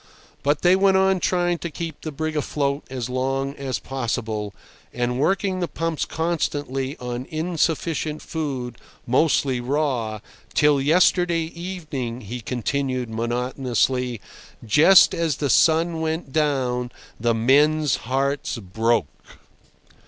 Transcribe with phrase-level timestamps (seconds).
[0.41, 4.51] But they went on trying to keep the brig afloat as long as possible,
[4.91, 10.19] and working the pumps constantly on insufficient food, mostly raw,
[10.55, 14.19] till "yesterday evening," he continued monotonously,
[14.65, 19.37] "just as the sun went down, the men's hearts broke."